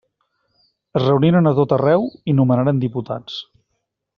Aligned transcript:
Es 0.99 1.03
reuniren 1.03 1.49
a 1.51 1.53
tot 1.61 1.75
arreu 1.77 2.09
i 2.33 2.37
nomenaren 2.39 2.81
diputats. 2.87 3.37